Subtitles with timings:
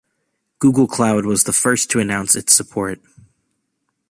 [0.57, 2.99] Google Cloud was the first to announce its support.